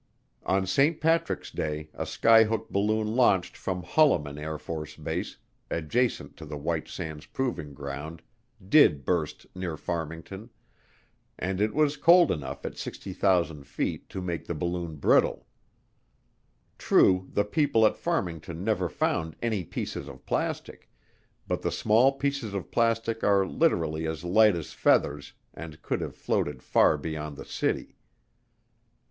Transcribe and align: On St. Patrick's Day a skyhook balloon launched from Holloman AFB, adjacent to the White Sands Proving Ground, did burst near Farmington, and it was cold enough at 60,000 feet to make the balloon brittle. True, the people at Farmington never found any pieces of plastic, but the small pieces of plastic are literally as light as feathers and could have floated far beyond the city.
On 0.47 0.65
St. 0.65 0.99
Patrick's 0.99 1.51
Day 1.51 1.91
a 1.93 2.07
skyhook 2.07 2.69
balloon 2.71 3.15
launched 3.15 3.55
from 3.55 3.83
Holloman 3.83 4.37
AFB, 4.37 5.35
adjacent 5.69 6.35
to 6.37 6.43
the 6.47 6.57
White 6.57 6.87
Sands 6.87 7.27
Proving 7.27 7.75
Ground, 7.75 8.23
did 8.67 9.05
burst 9.05 9.45
near 9.53 9.77
Farmington, 9.77 10.49
and 11.37 11.61
it 11.61 11.75
was 11.75 11.97
cold 11.97 12.31
enough 12.31 12.65
at 12.65 12.79
60,000 12.79 13.67
feet 13.67 14.09
to 14.09 14.23
make 14.23 14.47
the 14.47 14.55
balloon 14.55 14.95
brittle. 14.95 15.45
True, 16.79 17.29
the 17.31 17.45
people 17.45 17.85
at 17.85 17.95
Farmington 17.95 18.63
never 18.63 18.89
found 18.89 19.35
any 19.39 19.63
pieces 19.63 20.07
of 20.07 20.25
plastic, 20.25 20.89
but 21.47 21.61
the 21.61 21.71
small 21.71 22.11
pieces 22.13 22.55
of 22.55 22.71
plastic 22.71 23.23
are 23.23 23.45
literally 23.45 24.07
as 24.07 24.23
light 24.23 24.55
as 24.55 24.73
feathers 24.73 25.33
and 25.53 25.83
could 25.83 26.01
have 26.01 26.15
floated 26.15 26.63
far 26.63 26.97
beyond 26.97 27.37
the 27.37 27.45
city. 27.45 27.97